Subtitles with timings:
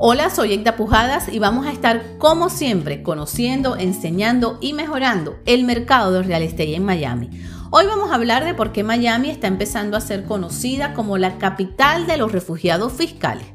[0.00, 5.64] Hola, soy Egda Pujadas y vamos a estar como siempre conociendo, enseñando y mejorando el
[5.64, 7.30] mercado de real estate en Miami.
[7.72, 11.38] Hoy vamos a hablar de por qué Miami está empezando a ser conocida como la
[11.38, 13.46] capital de los refugiados fiscales.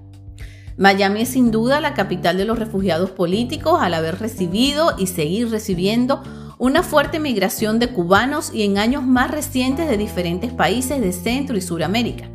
[0.78, 5.50] Miami es sin duda la capital de los refugiados políticos al haber recibido y seguir
[5.50, 6.23] recibiendo
[6.57, 11.55] una fuerte migración de cubanos y en años más recientes de diferentes países de Centro
[11.55, 12.28] y Suramérica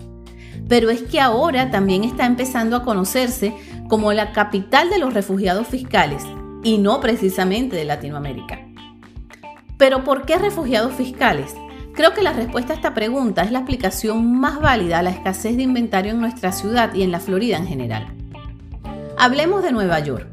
[0.68, 3.54] pero es que ahora también está empezando a conocerse
[3.88, 6.22] como la capital de los refugiados fiscales
[6.62, 8.60] y no precisamente de Latinoamérica.
[9.76, 11.54] Pero ¿por qué refugiados fiscales?
[11.94, 15.56] Creo que la respuesta a esta pregunta es la explicación más válida a la escasez
[15.56, 18.14] de inventario en nuestra ciudad y en la Florida en general.
[19.16, 20.28] Hablemos de Nueva York.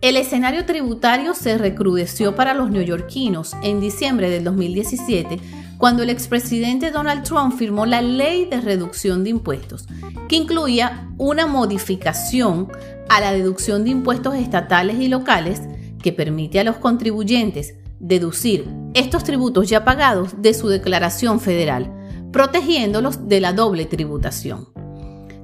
[0.00, 5.40] El escenario tributario se recrudeció para los neoyorquinos en diciembre del 2017
[5.78, 9.86] cuando el expresidente Donald Trump firmó la ley de reducción de impuestos,
[10.28, 12.68] que incluía una modificación
[13.08, 15.62] a la deducción de impuestos estatales y locales
[16.02, 21.92] que permite a los contribuyentes deducir estos tributos ya pagados de su declaración federal,
[22.32, 24.68] protegiéndolos de la doble tributación.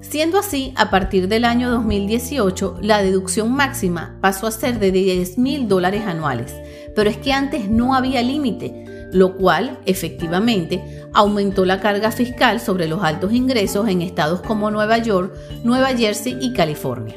[0.00, 5.39] Siendo así, a partir del año 2018, la deducción máxima pasó a ser de 10
[5.39, 6.55] mil dólares anuales,
[6.94, 10.82] pero es que antes no había límite, lo cual efectivamente
[11.12, 16.38] aumentó la carga fiscal sobre los altos ingresos en estados como Nueva York, Nueva Jersey
[16.41, 17.16] y California.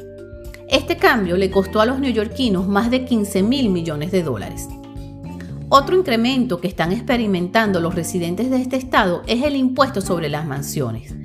[0.68, 4.68] Este cambio le costó a los neoyorquinos más de 15 mil millones de dólares.
[5.70, 10.46] Otro incremento que están experimentando los residentes de este estado es el impuesto sobre las
[10.46, 11.16] mansiones,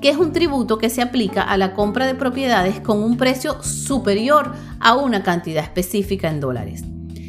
[0.00, 3.62] que es un tributo que se aplica a la compra de propiedades con un precio
[3.62, 6.84] superior a una cantidad específica en dólares.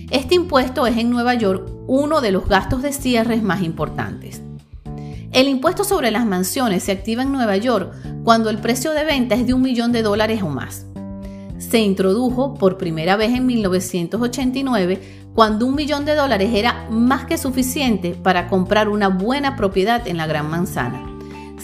[0.10, 4.42] Este impuesto es en Nueva York uno de los gastos de cierres más importantes.
[5.32, 7.94] El impuesto sobre las mansiones se activa en Nueva York
[8.24, 10.86] cuando el precio de venta es de un millón de dólares o más.
[11.58, 17.38] Se introdujo por primera vez en 1989 cuando un millón de dólares era más que
[17.38, 21.04] suficiente para comprar una buena propiedad en la Gran Manzana.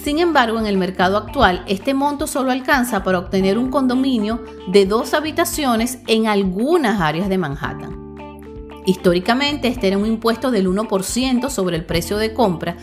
[0.04, 4.86] Sin embargo, en el mercado actual, este monto solo alcanza para obtener un condominio de
[4.86, 8.03] dos habitaciones en algunas áreas de Manhattan.
[8.86, 12.78] Históricamente, este era un impuesto del 1% sobre el precio de compra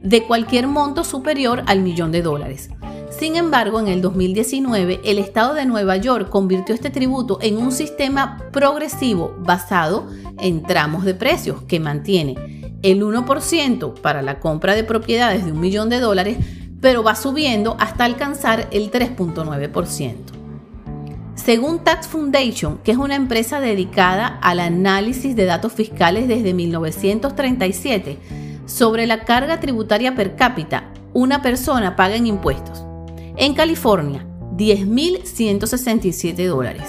[0.00, 2.70] de cualquier monto superior al millón de dólares.
[3.10, 7.70] Sin embargo, en el 2019, el estado de Nueva York convirtió este tributo en un
[7.70, 10.08] sistema progresivo basado
[10.40, 15.60] en tramos de precios que mantiene el 1% para la compra de propiedades de un
[15.60, 16.38] millón de dólares,
[16.80, 20.41] pero va subiendo hasta alcanzar el 3.9%.
[21.44, 28.16] Según Tax Foundation, que es una empresa dedicada al análisis de datos fiscales desde 1937,
[28.66, 32.84] sobre la carga tributaria per cápita, una persona paga en impuestos.
[33.36, 34.24] En California,
[34.56, 36.84] 10.167 dólares.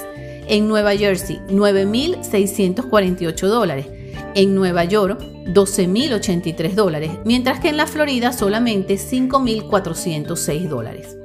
[0.48, 3.88] En Nueva Jersey, 9.648 dólares.
[4.36, 11.18] En Nueva York, 12.083 dólares, mientras que en la Florida solamente 5.406 dólares.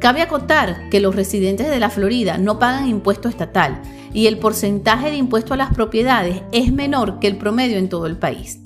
[0.00, 5.10] Cabe acotar que los residentes de la Florida no pagan impuesto estatal y el porcentaje
[5.10, 8.60] de impuesto a las propiedades es menor que el promedio en todo el país.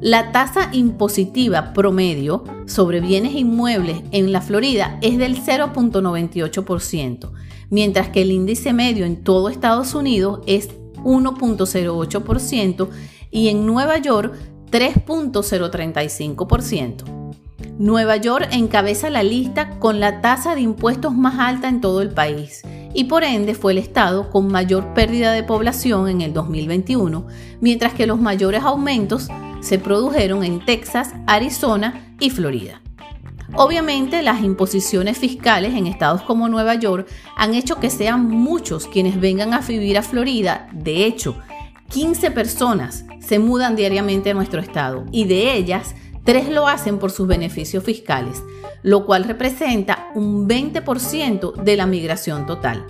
[0.00, 7.30] La tasa impositiva promedio sobre bienes inmuebles en la Florida es del 0.98%,
[7.70, 10.70] mientras que el índice medio en todo Estados Unidos es
[11.04, 12.88] 1.08%
[13.30, 14.34] y en Nueva York
[14.72, 17.21] 3.035%.
[17.78, 22.10] Nueva York encabeza la lista con la tasa de impuestos más alta en todo el
[22.10, 22.62] país
[22.94, 27.26] y por ende fue el estado con mayor pérdida de población en el 2021,
[27.60, 29.28] mientras que los mayores aumentos
[29.60, 32.82] se produjeron en Texas, Arizona y Florida.
[33.54, 37.06] Obviamente las imposiciones fiscales en estados como Nueva York
[37.36, 40.68] han hecho que sean muchos quienes vengan a vivir a Florida.
[40.72, 41.36] De hecho,
[41.90, 45.94] 15 personas se mudan diariamente a nuestro estado y de ellas
[46.24, 48.42] Tres lo hacen por sus beneficios fiscales,
[48.82, 52.86] lo cual representa un 20% de la migración total.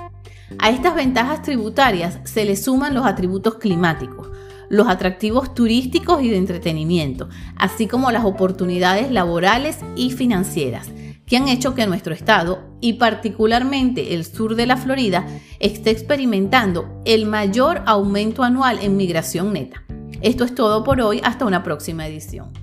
[0.59, 4.29] A estas ventajas tributarias se le suman los atributos climáticos,
[4.69, 10.91] los atractivos turísticos y de entretenimiento, así como las oportunidades laborales y financieras
[11.33, 15.27] que han hecho que nuestro estado, y particularmente el sur de la Florida,
[15.61, 19.83] esté experimentando el mayor aumento anual en migración neta.
[20.21, 22.62] Esto es todo por hoy, hasta una próxima edición.